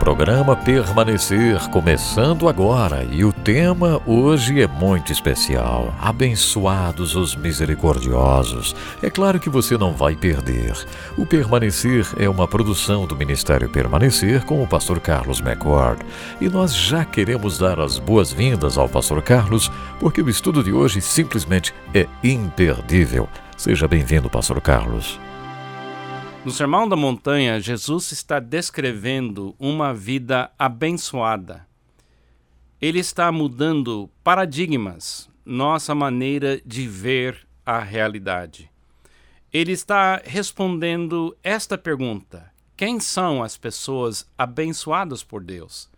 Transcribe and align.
programa 0.00 0.56
Permanecer 0.56 1.68
começando 1.68 2.48
agora 2.48 3.04
e 3.04 3.22
o 3.22 3.30
tema 3.30 4.00
hoje 4.06 4.62
é 4.62 4.66
muito 4.66 5.12
especial. 5.12 5.94
Abençoados 6.00 7.14
os 7.14 7.36
misericordiosos. 7.36 8.74
É 9.02 9.10
claro 9.10 9.38
que 9.38 9.50
você 9.50 9.76
não 9.76 9.92
vai 9.92 10.16
perder. 10.16 10.72
O 11.18 11.26
Permanecer 11.26 12.06
é 12.16 12.26
uma 12.30 12.48
produção 12.48 13.06
do 13.06 13.14
Ministério 13.14 13.68
Permanecer 13.68 14.42
com 14.46 14.62
o 14.62 14.66
pastor 14.66 15.00
Carlos 15.00 15.40
McCord. 15.40 16.02
E 16.40 16.48
nós 16.48 16.74
já 16.74 17.04
queremos 17.04 17.58
dar 17.58 17.78
as 17.78 17.98
boas-vindas 17.98 18.78
ao 18.78 18.88
pastor 18.88 19.20
Carlos, 19.20 19.70
porque 20.00 20.22
o 20.22 20.30
estudo 20.30 20.64
de 20.64 20.72
hoje 20.72 21.02
simplesmente 21.02 21.74
é 21.94 22.06
imperdível. 22.24 23.28
Seja 23.54 23.86
bem-vindo, 23.86 24.30
pastor 24.30 24.62
Carlos. 24.62 25.20
No 26.42 26.50
Sermão 26.50 26.88
da 26.88 26.96
Montanha, 26.96 27.60
Jesus 27.60 28.12
está 28.12 28.40
descrevendo 28.40 29.54
uma 29.58 29.92
vida 29.92 30.50
abençoada. 30.58 31.66
Ele 32.80 32.98
está 32.98 33.30
mudando 33.30 34.08
paradigmas, 34.24 35.28
nossa 35.44 35.94
maneira 35.94 36.58
de 36.64 36.88
ver 36.88 37.46
a 37.64 37.78
realidade. 37.78 38.70
Ele 39.52 39.72
está 39.72 40.22
respondendo 40.24 41.36
esta 41.42 41.76
pergunta: 41.76 42.50
quem 42.74 42.98
são 42.98 43.42
as 43.42 43.58
pessoas 43.58 44.26
abençoadas 44.38 45.22
por 45.22 45.44
Deus? 45.44 45.90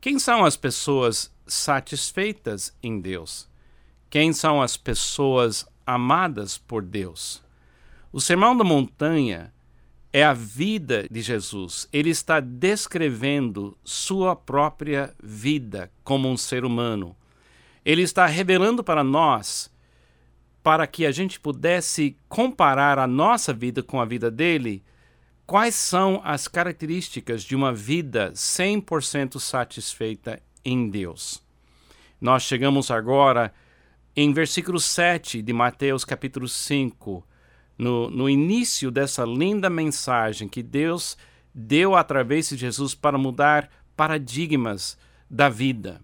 Quem 0.00 0.20
são 0.20 0.44
as 0.44 0.56
pessoas 0.56 1.32
satisfeitas 1.48 2.72
em 2.80 3.00
Deus? 3.00 3.48
Quem 4.08 4.32
são 4.32 4.62
as 4.62 4.76
pessoas 4.76 5.66
amadas 5.84 6.56
por 6.56 6.80
Deus? 6.80 7.42
O 8.12 8.20
Sermão 8.20 8.56
da 8.56 8.62
Montanha 8.62 9.52
é 10.14 10.22
a 10.22 10.32
vida 10.32 11.08
de 11.10 11.20
Jesus. 11.20 11.88
Ele 11.92 12.08
está 12.08 12.38
descrevendo 12.38 13.76
sua 13.82 14.36
própria 14.36 15.12
vida 15.20 15.90
como 16.04 16.30
um 16.30 16.36
ser 16.36 16.64
humano. 16.64 17.16
Ele 17.84 18.02
está 18.02 18.24
revelando 18.24 18.84
para 18.84 19.02
nós, 19.02 19.68
para 20.62 20.86
que 20.86 21.04
a 21.04 21.10
gente 21.10 21.40
pudesse 21.40 22.16
comparar 22.28 22.96
a 22.96 23.08
nossa 23.08 23.52
vida 23.52 23.82
com 23.82 24.00
a 24.00 24.04
vida 24.04 24.30
dele, 24.30 24.84
quais 25.44 25.74
são 25.74 26.20
as 26.22 26.46
características 26.46 27.42
de 27.42 27.56
uma 27.56 27.72
vida 27.72 28.30
100% 28.34 29.40
satisfeita 29.40 30.40
em 30.64 30.88
Deus. 30.88 31.42
Nós 32.20 32.44
chegamos 32.44 32.88
agora 32.88 33.52
em 34.14 34.32
versículo 34.32 34.78
7 34.78 35.42
de 35.42 35.52
Mateus 35.52 36.04
capítulo 36.04 36.46
5 36.46 37.33
no, 37.78 38.10
no 38.10 38.28
início 38.28 38.90
dessa 38.90 39.24
linda 39.24 39.68
mensagem 39.68 40.48
que 40.48 40.62
Deus 40.62 41.16
deu 41.54 41.94
através 41.94 42.48
de 42.48 42.56
Jesus 42.56 42.94
para 42.94 43.18
mudar 43.18 43.70
paradigmas 43.96 44.98
da 45.28 45.48
vida. 45.48 46.00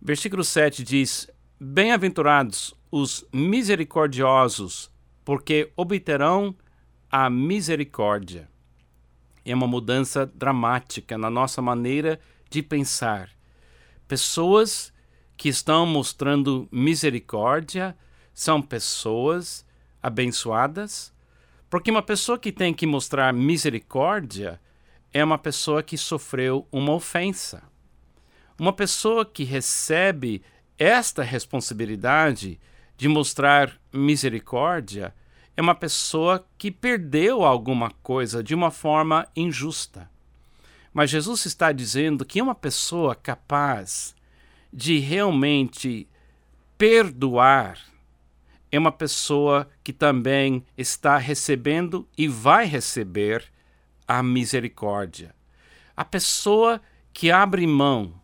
Versículo 0.00 0.44
7 0.44 0.82
diz: 0.82 1.30
Bem-aventurados 1.58 2.74
os 2.90 3.26
misericordiosos, 3.32 4.90
porque 5.24 5.72
obterão 5.76 6.54
a 7.10 7.30
misericórdia. 7.30 8.48
É 9.44 9.54
uma 9.54 9.66
mudança 9.66 10.26
dramática 10.26 11.18
na 11.18 11.30
nossa 11.30 11.60
maneira 11.60 12.20
de 12.48 12.62
pensar. 12.62 13.30
Pessoas 14.06 14.92
que 15.36 15.48
estão 15.48 15.86
mostrando 15.86 16.68
misericórdia 16.70 17.96
são 18.32 18.60
pessoas 18.60 19.63
abençoadas, 20.04 21.10
porque 21.70 21.90
uma 21.90 22.02
pessoa 22.02 22.38
que 22.38 22.52
tem 22.52 22.74
que 22.74 22.86
mostrar 22.86 23.32
misericórdia 23.32 24.60
é 25.10 25.24
uma 25.24 25.38
pessoa 25.38 25.82
que 25.82 25.96
sofreu 25.96 26.68
uma 26.70 26.92
ofensa. 26.92 27.62
Uma 28.58 28.72
pessoa 28.72 29.24
que 29.24 29.44
recebe 29.44 30.42
esta 30.78 31.22
responsabilidade 31.22 32.60
de 32.98 33.08
mostrar 33.08 33.80
misericórdia 33.90 35.14
é 35.56 35.62
uma 35.62 35.74
pessoa 35.74 36.46
que 36.58 36.70
perdeu 36.70 37.42
alguma 37.42 37.90
coisa 38.02 38.42
de 38.42 38.54
uma 38.54 38.70
forma 38.70 39.26
injusta. 39.34 40.10
Mas 40.92 41.08
Jesus 41.08 41.46
está 41.46 41.72
dizendo 41.72 42.26
que 42.26 42.42
uma 42.42 42.54
pessoa 42.54 43.14
capaz 43.14 44.14
de 44.70 44.98
realmente 44.98 46.06
perdoar 46.76 47.93
é 48.74 48.78
uma 48.78 48.90
pessoa 48.90 49.68
que 49.84 49.92
também 49.92 50.64
está 50.76 51.16
recebendo 51.16 52.08
e 52.18 52.26
vai 52.26 52.66
receber 52.66 53.44
a 54.06 54.20
misericórdia. 54.20 55.32
A 55.96 56.04
pessoa 56.04 56.80
que 57.12 57.30
abre 57.30 57.66
mão, 57.68 58.20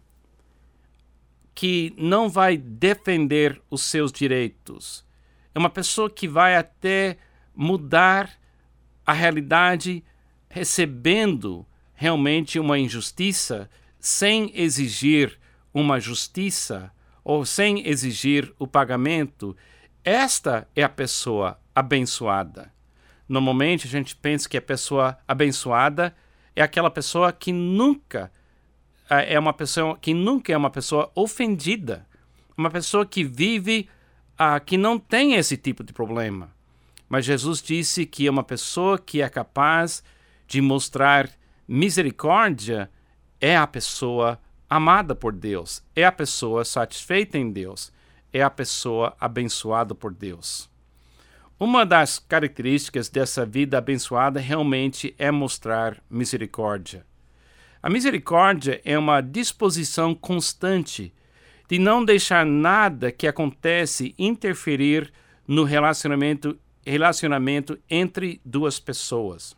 que 1.55 1.95
não 1.97 2.29
vai 2.29 2.57
defender 2.57 3.63
os 3.71 3.83
seus 3.83 4.11
direitos, 4.11 5.05
é 5.55 5.59
uma 5.59 5.71
pessoa 5.71 6.11
que 6.11 6.27
vai 6.27 6.57
até 6.57 7.17
mudar 7.55 8.37
a 9.07 9.13
realidade 9.13 10.03
recebendo 10.49 11.65
realmente 11.95 12.59
uma 12.59 12.77
injustiça 12.77 13.71
sem 14.01 14.51
exigir 14.53 15.39
uma 15.73 16.01
justiça 16.01 16.91
ou 17.23 17.45
sem 17.47 17.87
exigir 17.87 18.53
o 18.59 18.67
pagamento 18.67 19.57
esta 20.05 20.67
é 20.75 20.83
a 20.83 20.89
pessoa 20.89 21.59
abençoada. 21.75 22.73
Normalmente 23.29 23.87
a 23.87 23.91
gente 23.91 24.17
pensa 24.17 24.49
que 24.49 24.57
a 24.57 24.63
pessoa 24.63 25.19
abençoada 25.27 26.15
é 26.57 26.63
aquela 26.63 26.91
pessoa 26.91 27.33
que 27.33 27.53
nunca 27.53 28.31
é 29.09 29.39
uma 29.39 29.53
pessoa 29.53 29.99
que 29.99 30.15
nunca 30.15 30.53
é 30.53 30.57
uma 30.57 30.71
pessoa 30.71 31.11
ofendida, 31.15 32.07
uma 32.57 32.71
pessoa 32.71 33.05
que 33.05 33.25
vive 33.25 33.89
uh, 34.35 34.65
que 34.65 34.77
não 34.77 34.99
tem 34.99 35.35
esse 35.35 35.57
tipo 35.57 35.83
de 35.83 35.93
problema. 35.93 36.53
Mas 37.09 37.25
Jesus 37.25 37.61
disse 37.61 38.07
que 38.07 38.27
é 38.27 38.31
uma 38.31 38.45
pessoa 38.45 38.99
que 38.99 39.21
é 39.21 39.29
capaz 39.29 40.03
de 40.47 40.61
mostrar 40.61 41.29
misericórdia 41.67 42.91
é 43.41 43.57
a 43.57 43.67
pessoa 43.67 44.41
amada 44.69 45.15
por 45.15 45.33
Deus, 45.33 45.83
é 45.95 46.05
a 46.05 46.13
pessoa 46.13 46.65
satisfeita 46.65 47.37
em 47.37 47.51
Deus 47.51 47.93
é 48.33 48.43
a 48.43 48.51
pessoa 48.51 49.17
abençoada 49.21 49.95
por 49.95 50.13
Deus. 50.13 50.69
Uma 51.59 51.85
das 51.85 52.19
características 52.19 53.09
dessa 53.09 53.45
vida 53.45 53.77
abençoada 53.77 54.41
realmente 54.41 55.15
é 55.19 55.31
mostrar 55.31 56.03
misericórdia. 56.09 57.05
A 57.83 57.91
misericórdia 57.91 58.81
é 58.85 58.99
uma 58.99 59.21
disposição 59.21 60.15
constante 60.15 61.13
de 61.69 61.79
não 61.79 62.05
deixar 62.05 62.45
nada 62.45 63.13
que 63.13 63.27
acontece 63.27 64.15
interferir 64.19 65.13
no 65.47 65.65
relacionamento, 65.65 66.59
relacionamento 66.85 67.79
entre 67.89 68.41
duas 68.45 68.79
pessoas. 68.79 69.57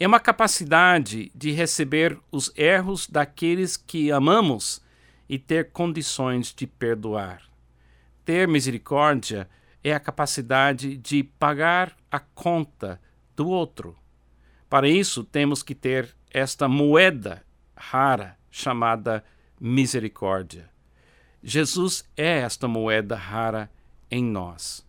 É 0.00 0.06
uma 0.06 0.18
capacidade 0.18 1.30
de 1.34 1.52
receber 1.52 2.18
os 2.32 2.52
erros 2.56 3.06
daqueles 3.06 3.76
que 3.76 4.10
amamos 4.10 4.82
e 5.28 5.38
ter 5.38 5.70
condições 5.70 6.52
de 6.54 6.66
perdoar. 6.66 7.42
Ter 8.24 8.48
misericórdia 8.48 9.48
é 9.82 9.92
a 9.92 10.00
capacidade 10.00 10.96
de 10.96 11.22
pagar 11.22 11.96
a 12.10 12.18
conta 12.18 13.00
do 13.36 13.48
outro. 13.48 13.96
Para 14.68 14.88
isso, 14.88 15.22
temos 15.24 15.62
que 15.62 15.74
ter 15.74 16.14
esta 16.30 16.66
moeda 16.68 17.44
rara 17.76 18.36
chamada 18.50 19.24
misericórdia. 19.60 20.70
Jesus 21.42 22.08
é 22.16 22.38
esta 22.38 22.66
moeda 22.66 23.14
rara 23.16 23.70
em 24.10 24.24
nós. 24.24 24.84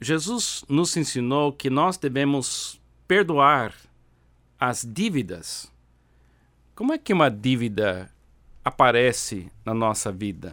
Jesus 0.00 0.64
nos 0.68 0.96
ensinou 0.96 1.52
que 1.52 1.68
nós 1.68 1.96
devemos 1.96 2.80
perdoar 3.06 3.74
as 4.58 4.84
dívidas. 4.84 5.70
Como 6.74 6.92
é 6.92 6.98
que 6.98 7.12
uma 7.12 7.30
dívida 7.30 8.10
aparece 8.64 9.48
na 9.64 9.74
nossa 9.74 10.10
vida? 10.10 10.52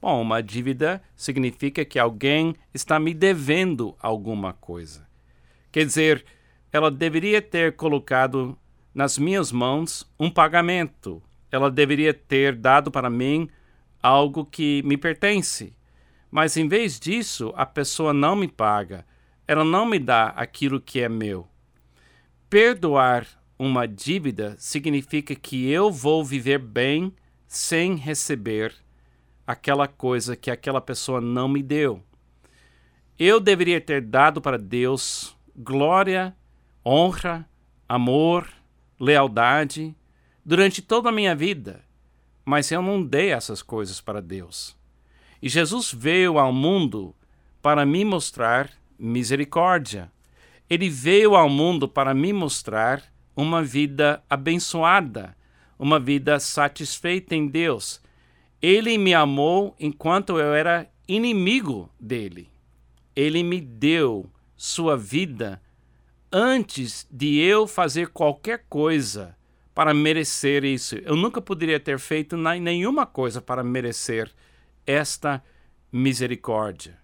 Bom, 0.00 0.20
uma 0.20 0.42
dívida 0.42 1.02
significa 1.16 1.84
que 1.84 1.98
alguém 1.98 2.54
está 2.74 2.98
me 3.00 3.14
devendo 3.14 3.96
alguma 4.00 4.52
coisa. 4.52 5.06
Quer 5.72 5.86
dizer, 5.86 6.24
ela 6.70 6.90
deveria 6.90 7.40
ter 7.40 7.74
colocado 7.74 8.56
nas 8.94 9.18
minhas 9.18 9.50
mãos 9.50 10.08
um 10.18 10.30
pagamento. 10.30 11.22
Ela 11.50 11.70
deveria 11.70 12.12
ter 12.12 12.54
dado 12.54 12.90
para 12.90 13.10
mim 13.10 13.48
algo 14.02 14.44
que 14.44 14.82
me 14.84 14.96
pertence. 14.96 15.74
Mas 16.30 16.56
em 16.56 16.68
vez 16.68 17.00
disso, 17.00 17.52
a 17.56 17.64
pessoa 17.64 18.12
não 18.12 18.36
me 18.36 18.48
paga. 18.48 19.06
Ela 19.48 19.64
não 19.64 19.86
me 19.86 19.98
dá 19.98 20.28
aquilo 20.28 20.80
que 20.80 21.00
é 21.00 21.08
meu. 21.08 21.48
Perdoar 22.50 23.26
uma 23.58 23.86
dívida 23.88 24.54
significa 24.58 25.34
que 25.34 25.70
eu 25.70 25.90
vou 25.90 26.24
viver 26.24 26.58
bem 26.58 27.12
sem 27.46 27.96
receber 27.96 28.74
aquela 29.46 29.86
coisa 29.86 30.36
que 30.36 30.50
aquela 30.50 30.80
pessoa 30.80 31.20
não 31.20 31.48
me 31.48 31.62
deu. 31.62 32.02
Eu 33.18 33.40
deveria 33.40 33.80
ter 33.80 34.02
dado 34.02 34.40
para 34.40 34.58
Deus 34.58 35.36
glória, 35.56 36.36
honra, 36.84 37.48
amor, 37.88 38.48
lealdade 38.98 39.94
durante 40.44 40.82
toda 40.82 41.08
a 41.08 41.12
minha 41.12 41.34
vida, 41.34 41.82
mas 42.44 42.70
eu 42.70 42.82
não 42.82 43.02
dei 43.02 43.30
essas 43.30 43.62
coisas 43.62 44.00
para 44.00 44.20
Deus. 44.20 44.76
E 45.40 45.48
Jesus 45.48 45.92
veio 45.92 46.38
ao 46.38 46.52
mundo 46.52 47.14
para 47.62 47.84
me 47.84 48.04
mostrar 48.04 48.70
misericórdia. 48.98 50.10
Ele 50.68 50.88
veio 50.88 51.34
ao 51.34 51.48
mundo 51.48 51.88
para 51.88 52.14
me 52.14 52.32
mostrar 52.32 53.02
uma 53.34 53.62
vida 53.62 54.22
abençoada, 54.28 55.36
uma 55.78 55.98
vida 56.00 56.38
satisfeita 56.38 57.34
em 57.34 57.46
Deus. 57.46 58.00
Ele 58.60 58.96
me 58.98 59.14
amou 59.14 59.74
enquanto 59.78 60.38
eu 60.38 60.54
era 60.54 60.90
inimigo 61.06 61.90
dele. 62.00 62.48
Ele 63.14 63.42
me 63.42 63.60
deu 63.60 64.30
sua 64.56 64.96
vida 64.96 65.60
antes 66.32 67.06
de 67.10 67.38
eu 67.38 67.66
fazer 67.66 68.08
qualquer 68.08 68.64
coisa 68.68 69.36
para 69.74 69.92
merecer 69.92 70.64
isso. 70.64 70.96
Eu 70.96 71.16
nunca 71.16 71.40
poderia 71.40 71.78
ter 71.78 71.98
feito 71.98 72.36
nenhuma 72.36 73.04
coisa 73.04 73.42
para 73.42 73.62
merecer 73.62 74.32
esta 74.86 75.42
misericórdia. 75.92 76.98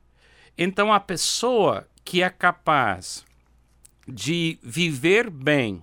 Então, 0.57 0.93
a 0.93 1.01
pessoa 1.01 1.87
que 2.05 2.23
é 2.23 2.31
capaz 2.31 3.25
de 4.07 4.59
viver 4.63 5.31
bem 5.31 5.83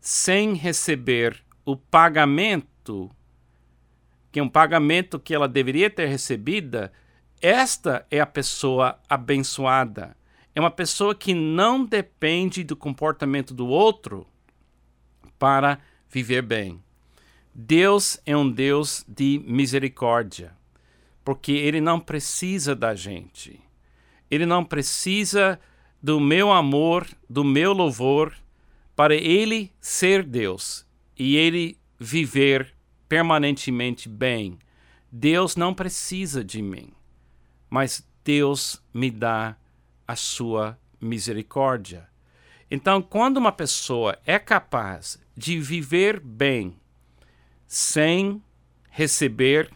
sem 0.00 0.54
receber 0.54 1.42
o 1.68 1.76
pagamento, 1.76 3.10
que 4.32 4.40
é 4.40 4.42
um 4.42 4.48
pagamento 4.48 5.20
que 5.20 5.34
ela 5.34 5.46
deveria 5.46 5.90
ter 5.90 6.06
recebida, 6.06 6.90
esta 7.42 8.06
é 8.10 8.20
a 8.20 8.26
pessoa 8.26 8.98
abençoada. 9.06 10.16
É 10.54 10.60
uma 10.60 10.70
pessoa 10.70 11.14
que 11.14 11.34
não 11.34 11.84
depende 11.84 12.64
do 12.64 12.74
comportamento 12.74 13.52
do 13.52 13.66
outro 13.66 14.26
para 15.38 15.78
viver 16.08 16.40
bem. 16.40 16.82
Deus 17.54 18.18
é 18.24 18.34
um 18.34 18.50
Deus 18.50 19.04
de 19.06 19.38
misericórdia, 19.46 20.56
porque 21.22 21.52
Ele 21.52 21.82
não 21.82 22.00
precisa 22.00 22.74
da 22.74 22.94
gente. 22.94 23.60
Ele 24.30 24.46
não 24.46 24.64
precisa 24.64 25.60
do 26.02 26.18
meu 26.18 26.50
amor, 26.50 27.06
do 27.28 27.44
meu 27.44 27.74
louvor, 27.74 28.34
para 28.96 29.14
Ele 29.14 29.70
ser 29.82 30.22
Deus 30.22 30.87
e 31.18 31.36
Ele 31.36 31.76
viver 31.98 32.74
permanentemente 33.08 34.08
bem. 34.08 34.58
Deus 35.10 35.56
não 35.56 35.74
precisa 35.74 36.44
de 36.44 36.62
mim, 36.62 36.92
mas 37.68 38.06
Deus 38.22 38.82
me 38.92 39.10
dá 39.10 39.56
a 40.06 40.14
sua 40.14 40.78
misericórdia. 41.00 42.08
Então, 42.70 43.00
quando 43.00 43.38
uma 43.38 43.52
pessoa 43.52 44.18
é 44.26 44.38
capaz 44.38 45.18
de 45.36 45.58
viver 45.58 46.20
bem 46.20 46.76
sem 47.66 48.42
receber 48.90 49.70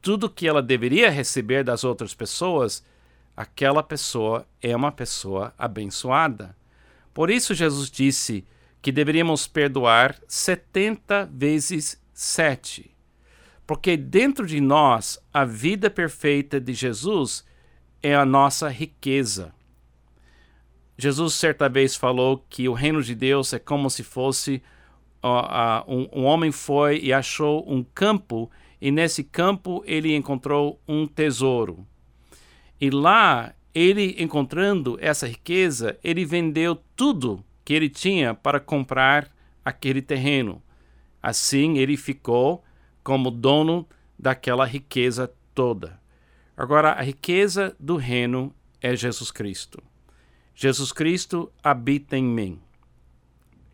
tudo 0.00 0.30
que 0.30 0.48
ela 0.48 0.62
deveria 0.62 1.10
receber 1.10 1.62
das 1.62 1.84
outras 1.84 2.14
pessoas, 2.14 2.82
aquela 3.36 3.82
pessoa 3.82 4.46
é 4.62 4.74
uma 4.74 4.90
pessoa 4.90 5.52
abençoada. 5.58 6.56
Por 7.12 7.30
isso, 7.30 7.54
Jesus 7.54 7.90
disse 7.90 8.46
que 8.82 8.90
deveríamos 8.90 9.46
perdoar 9.46 10.16
70 10.26 11.30
vezes 11.32 12.00
7. 12.12 12.90
Porque 13.66 13.96
dentro 13.96 14.46
de 14.46 14.60
nós, 14.60 15.18
a 15.32 15.44
vida 15.44 15.90
perfeita 15.90 16.60
de 16.60 16.72
Jesus 16.72 17.44
é 18.02 18.14
a 18.14 18.24
nossa 18.24 18.68
riqueza. 18.68 19.54
Jesus 20.96 21.34
certa 21.34 21.68
vez 21.68 21.96
falou 21.96 22.44
que 22.48 22.68
o 22.68 22.72
reino 22.72 23.02
de 23.02 23.14
Deus 23.14 23.52
é 23.52 23.58
como 23.58 23.88
se 23.88 24.02
fosse 24.02 24.62
uh, 25.22 25.28
uh, 25.28 25.94
um, 25.94 26.20
um 26.20 26.24
homem 26.24 26.52
foi 26.52 26.98
e 26.98 27.12
achou 27.12 27.64
um 27.70 27.82
campo 27.82 28.50
e 28.80 28.90
nesse 28.90 29.22
campo 29.22 29.82
ele 29.86 30.14
encontrou 30.14 30.80
um 30.88 31.06
tesouro. 31.06 31.86
E 32.80 32.90
lá, 32.90 33.54
ele 33.74 34.16
encontrando 34.18 34.98
essa 35.00 35.26
riqueza, 35.26 35.98
ele 36.02 36.24
vendeu 36.24 36.76
tudo 36.96 37.44
que 37.70 37.74
ele 37.74 37.88
tinha 37.88 38.34
para 38.34 38.58
comprar 38.58 39.30
aquele 39.64 40.02
terreno. 40.02 40.60
Assim, 41.22 41.78
ele 41.78 41.96
ficou 41.96 42.64
como 43.00 43.30
dono 43.30 43.88
daquela 44.18 44.66
riqueza 44.66 45.32
toda. 45.54 46.00
Agora, 46.56 46.94
a 46.94 47.00
riqueza 47.00 47.76
do 47.78 47.94
reino 47.94 48.52
é 48.80 48.96
Jesus 48.96 49.30
Cristo. 49.30 49.80
Jesus 50.52 50.90
Cristo 50.90 51.48
habita 51.62 52.16
em 52.16 52.24
mim. 52.24 52.60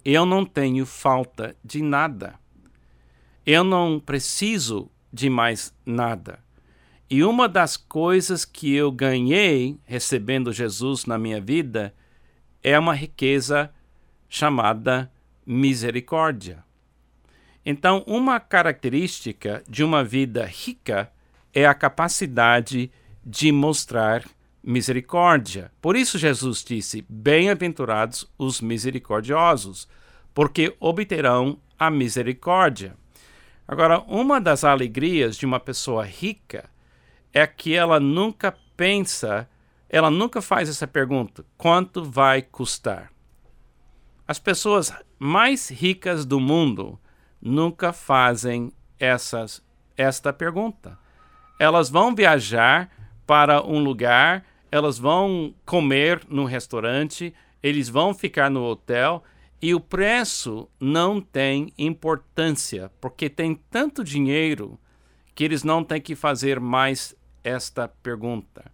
Eu 0.05 0.27
não 0.27 0.45
tenho 0.45 0.85
falta 0.85 1.57
de 1.65 1.81
nada. 1.81 2.35
Eu 3.47 3.65
não 3.65 3.99
preciso 3.99 4.91
de 5.11 5.31
mais 5.31 5.75
nada. 5.87 6.39
E 7.09 7.25
uma 7.25 7.49
das 7.49 7.79
coisas 7.79 8.45
que 8.45 8.75
eu 8.75 8.93
ganhei 8.93 9.81
recebendo 9.87 10.53
Jesus 10.53 11.07
na 11.07 11.17
minha 11.17 11.41
vida 11.41 11.95
é 12.63 12.79
uma 12.79 12.93
riqueza 12.93 13.73
chamada 14.29 15.11
misericórdia. 15.47 16.65
Então, 17.65 18.05
uma 18.07 18.39
característica 18.39 19.63
de 19.69 19.83
uma 19.83 20.05
vida 20.05 20.45
rica 20.45 21.11
é 21.53 21.67
a 21.67 21.75
capacidade 21.75 22.91
de 23.25 23.51
mostrar 23.51 24.25
misericórdia. 24.63 25.73
Por 25.81 25.97
isso, 25.97 26.19
Jesus 26.19 26.63
disse: 26.63 27.05
Bem-aventurados 27.09 28.31
os 28.39 28.61
misericordiosos, 28.61 29.89
porque 30.33 30.77
obterão 30.79 31.59
a 31.79 31.91
misericórdia. 31.91 32.95
Agora, 33.67 34.01
uma 34.01 34.41
das 34.41 34.63
alegrias 34.63 35.37
de 35.37 35.45
uma 35.45 35.59
pessoa 35.59 36.05
rica 36.05 36.71
é 37.33 37.47
que 37.47 37.75
ela 37.75 37.99
nunca 37.99 38.57
pensa, 38.77 39.49
ela 39.89 40.11
nunca 40.11 40.41
faz 40.41 40.69
essa 40.69 40.87
pergunta: 40.87 41.45
quanto 41.57 42.05
vai 42.05 42.43
custar? 42.43 43.11
As 44.29 44.39
pessoas 44.39 44.93
mais 45.19 45.69
ricas 45.69 46.25
do 46.25 46.41
mundo 46.41 46.99
nunca 47.41 47.93
fazem 47.93 48.73
essas, 48.99 49.63
esta 49.97 50.33
pergunta. 50.33 50.99
Elas 51.59 51.89
vão 51.89 52.15
viajar 52.15 52.91
para 53.27 53.65
um 53.65 53.79
lugar, 53.79 54.45
elas 54.71 54.99
vão 54.99 55.55
comer 55.65 56.23
no 56.29 56.45
restaurante, 56.45 57.33
eles 57.63 57.89
vão 57.89 58.13
ficar 58.13 58.51
no 58.51 58.65
hotel 58.65 59.23
e 59.63 59.75
o 59.75 59.81
preço 59.81 60.69
não 60.79 61.21
tem 61.21 61.73
importância, 61.79 62.91
porque 63.01 63.31
tem 63.31 63.55
tanto 63.71 64.05
dinheiro 64.05 64.79
que 65.35 65.45
eles 65.45 65.63
não 65.63 65.85
têm 65.85 66.01
que 66.01 66.15
fazer 66.15 66.61
mais 66.61 67.15
esta 67.45 67.89
pergunta. 67.89 68.71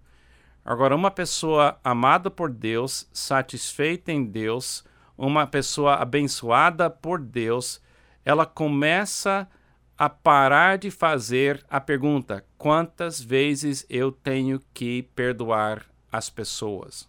Agora, 0.65 0.95
uma 0.95 1.11
pessoa 1.11 1.79
amada 1.85 2.31
por 2.31 2.51
Deus, 2.51 3.09
satisfeita 3.13 4.13
em 4.13 4.25
Deus, 4.25 4.85
uma 5.17 5.47
pessoa 5.47 5.95
abençoada 5.95 6.89
por 6.91 7.21
Deus, 7.21 7.81
ela 8.25 8.47
começa 8.47 9.49
a 9.97 10.09
parar 10.09 10.79
de 10.79 10.91
fazer 10.91 11.65
a 11.69 11.81
pergunta: 11.81 12.45
quantas 12.57 13.21
vezes 13.21 13.87
eu 13.89 14.11
tenho 14.11 14.61
que 14.73 15.03
perdoar 15.15 15.87
as 16.11 16.31
pessoas? 16.31 17.09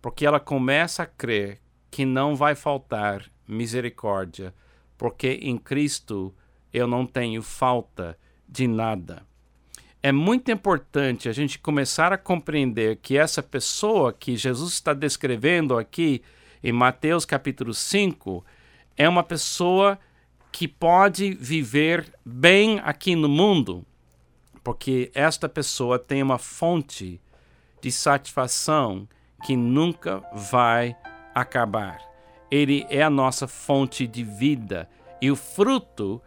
Porque 0.00 0.24
ela 0.24 0.40
começa 0.40 1.02
a 1.02 1.06
crer 1.06 1.60
que 1.90 2.04
não 2.04 2.36
vai 2.36 2.54
faltar 2.54 3.24
misericórdia, 3.46 4.54
porque 4.96 5.38
em 5.42 5.56
Cristo 5.56 6.34
eu 6.72 6.86
não 6.86 7.06
tenho 7.06 7.42
falta 7.42 8.18
de 8.48 8.68
nada 8.68 9.26
é 10.02 10.12
muito 10.12 10.50
importante 10.50 11.28
a 11.28 11.32
gente 11.32 11.58
começar 11.58 12.12
a 12.12 12.18
compreender 12.18 12.96
que 12.96 13.16
essa 13.16 13.42
pessoa 13.42 14.12
que 14.12 14.36
Jesus 14.36 14.74
está 14.74 14.94
descrevendo 14.94 15.76
aqui 15.76 16.22
em 16.62 16.72
Mateus 16.72 17.24
capítulo 17.24 17.72
5 17.72 18.44
é 18.96 19.08
uma 19.08 19.22
pessoa 19.22 19.98
que 20.50 20.66
pode 20.66 21.34
viver 21.34 22.12
bem 22.24 22.80
aqui 22.80 23.14
no 23.14 23.28
mundo, 23.28 23.84
porque 24.64 25.10
esta 25.14 25.48
pessoa 25.48 25.98
tem 25.98 26.22
uma 26.22 26.38
fonte 26.38 27.20
de 27.80 27.92
satisfação 27.92 29.08
que 29.44 29.56
nunca 29.56 30.22
vai 30.34 30.96
acabar. 31.34 32.00
Ele 32.50 32.84
é 32.88 33.02
a 33.02 33.10
nossa 33.10 33.46
fonte 33.46 34.06
de 34.06 34.24
vida 34.24 34.88
e 35.20 35.30
o 35.30 35.36
fruto 35.36 36.20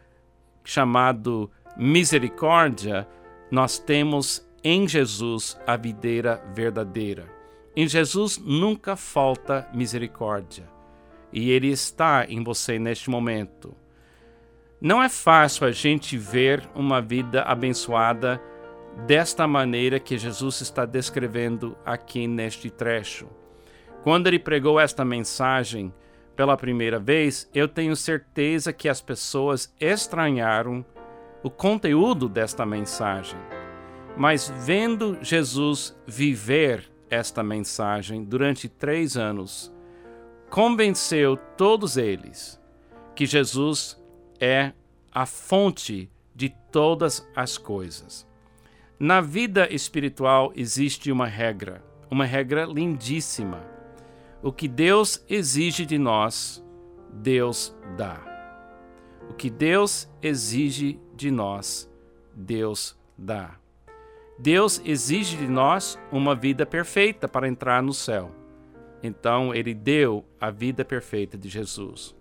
chamado 0.64 1.52
misericórdia 1.76 3.08
nós 3.50 3.80
temos 3.80 4.48
em 4.64 4.88
Jesus 4.88 5.60
a 5.68 5.76
videira 5.76 6.42
verdadeira. 6.54 7.41
Em 7.76 7.88
Jesus 7.88 8.38
nunca 8.38 8.96
falta 8.96 9.68
misericórdia 9.74 10.68
e 11.32 11.52
Ele 11.52 11.68
está 11.68 12.26
em 12.28 12.44
você 12.44 12.78
neste 12.78 13.10
momento. 13.10 13.76
Não 14.82 15.02
é 15.02 15.08
fácil 15.08 15.68
a 15.68 15.72
gente 15.72 16.18
ver 16.18 16.68
uma 16.76 17.02
vida 17.02 17.44
abençoada 17.44 18.42
desta 19.06 19.48
maneira 19.48 20.00
que 20.00 20.18
Jesus 20.18 20.60
está 20.62 20.86
descrevendo 20.86 21.78
aqui 21.86 22.28
neste 22.28 22.70
trecho. 22.70 23.28
Quando 24.04 24.28
ele 24.28 24.40
pregou 24.40 24.80
esta 24.80 25.06
mensagem 25.06 25.94
pela 26.36 26.58
primeira 26.58 27.00
vez, 27.00 27.50
eu 27.54 27.68
tenho 27.68 27.96
certeza 27.96 28.74
que 28.74 28.90
as 28.90 29.00
pessoas 29.00 29.74
estranharam 29.80 30.84
o 31.44 31.50
conteúdo 31.50 32.28
desta 32.28 32.66
mensagem. 32.66 33.40
Mas 34.18 34.52
vendo 34.66 35.18
Jesus 35.22 35.96
viver 36.08 36.91
esta 37.12 37.44
mensagem 37.44 38.24
durante 38.24 38.70
três 38.70 39.18
anos, 39.18 39.72
convenceu 40.50 41.38
todos 41.58 41.98
eles 41.98 42.60
que 43.14 43.26
Jesus 43.26 44.02
é 44.40 44.72
a 45.12 45.26
fonte 45.26 46.10
de 46.34 46.50
todas 46.72 47.28
as 47.36 47.58
coisas. 47.58 48.26
Na 48.98 49.20
vida 49.20 49.72
espiritual 49.72 50.54
existe 50.56 51.12
uma 51.12 51.28
regra, 51.28 51.84
uma 52.10 52.26
regra 52.26 52.66
lindíssima. 52.66 53.62
O 54.42 54.52
que 54.52 54.68
Deus 54.68 55.24
exige 55.30 55.86
de 55.86 55.98
nós, 55.98 56.64
Deus 57.12 57.76
dá. 57.98 58.22
O 59.30 59.34
que 59.34 59.50
Deus 59.50 60.10
exige 60.22 61.00
de 61.16 61.30
nós, 61.30 61.92
Deus 62.34 62.98
dá. 63.18 63.61
Deus 64.38 64.82
exige 64.84 65.38
de 65.38 65.48
nós 65.48 66.00
uma 66.12 66.36
vida 66.36 66.66
perfeita 66.66 67.28
para 67.28 67.48
entrar 67.48 67.84
no 67.84 67.94
céu. 67.94 68.32
Então, 69.04 69.54
Ele 69.54 69.74
deu 69.74 70.26
a 70.40 70.50
vida 70.50 70.86
perfeita 70.86 71.38
de 71.38 71.50
Jesus. 71.50 72.16